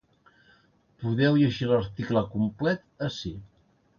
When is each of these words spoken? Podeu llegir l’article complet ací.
Podeu 1.03 1.37
llegir 1.41 1.69
l’article 1.71 2.25
complet 2.37 2.83
ací. 3.11 3.35